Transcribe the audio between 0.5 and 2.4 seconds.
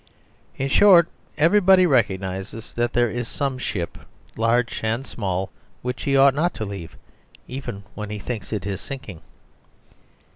In short, everybody recog